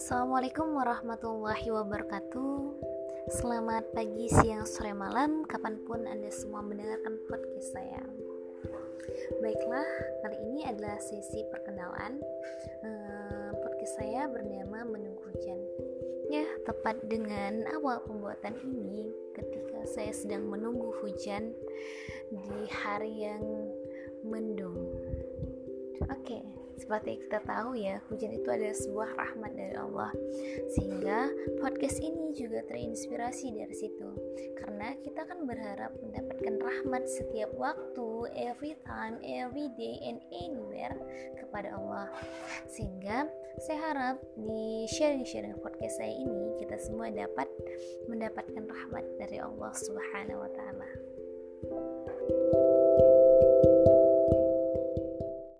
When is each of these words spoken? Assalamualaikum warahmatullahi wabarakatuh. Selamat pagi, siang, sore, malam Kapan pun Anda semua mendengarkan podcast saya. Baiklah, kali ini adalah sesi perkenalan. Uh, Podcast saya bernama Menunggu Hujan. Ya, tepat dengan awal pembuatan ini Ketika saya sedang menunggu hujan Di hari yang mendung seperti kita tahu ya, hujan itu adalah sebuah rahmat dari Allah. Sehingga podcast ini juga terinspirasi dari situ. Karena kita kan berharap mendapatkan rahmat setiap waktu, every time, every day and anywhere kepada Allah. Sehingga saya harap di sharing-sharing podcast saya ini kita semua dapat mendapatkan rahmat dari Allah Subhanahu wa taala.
Assalamualaikum 0.00 0.80
warahmatullahi 0.80 1.68
wabarakatuh. 1.76 2.72
Selamat 3.36 3.84
pagi, 3.92 4.32
siang, 4.32 4.64
sore, 4.64 4.96
malam 4.96 5.44
Kapan 5.44 5.76
pun 5.84 6.08
Anda 6.08 6.32
semua 6.32 6.64
mendengarkan 6.64 7.20
podcast 7.28 7.68
saya. 7.76 8.00
Baiklah, 9.44 9.84
kali 10.24 10.40
ini 10.40 10.64
adalah 10.64 10.96
sesi 11.04 11.44
perkenalan. 11.52 12.16
Uh, 12.80 13.52
Podcast 13.60 14.00
saya 14.00 14.24
bernama 14.24 14.88
Menunggu 14.88 15.20
Hujan. 15.20 15.60
Ya, 16.32 16.48
tepat 16.64 17.04
dengan 17.04 17.68
awal 17.76 18.00
pembuatan 18.00 18.56
ini 18.64 19.12
Ketika 19.36 19.84
saya 19.84 20.14
sedang 20.14 20.46
menunggu 20.46 20.94
hujan 21.02 21.50
Di 22.30 22.70
hari 22.70 23.26
yang 23.26 23.42
mendung 24.22 24.78
seperti 26.90 27.22
kita 27.22 27.38
tahu 27.46 27.78
ya, 27.78 28.02
hujan 28.10 28.34
itu 28.34 28.50
adalah 28.50 28.74
sebuah 28.74 29.10
rahmat 29.14 29.54
dari 29.54 29.78
Allah. 29.78 30.10
Sehingga 30.74 31.30
podcast 31.62 32.02
ini 32.02 32.34
juga 32.34 32.66
terinspirasi 32.66 33.54
dari 33.54 33.70
situ. 33.78 34.10
Karena 34.58 34.98
kita 34.98 35.22
kan 35.22 35.46
berharap 35.46 35.94
mendapatkan 36.02 36.58
rahmat 36.58 37.06
setiap 37.06 37.54
waktu, 37.54 38.34
every 38.34 38.74
time, 38.82 39.22
every 39.22 39.70
day 39.78 40.02
and 40.02 40.18
anywhere 40.34 40.98
kepada 41.38 41.78
Allah. 41.78 42.10
Sehingga 42.66 43.30
saya 43.62 43.78
harap 43.94 44.18
di 44.34 44.90
sharing-sharing 44.90 45.62
podcast 45.62 45.94
saya 45.94 46.10
ini 46.10 46.58
kita 46.58 46.74
semua 46.74 47.06
dapat 47.14 47.46
mendapatkan 48.10 48.66
rahmat 48.66 49.06
dari 49.14 49.38
Allah 49.38 49.70
Subhanahu 49.78 50.42
wa 50.42 50.50
taala. 50.58 50.79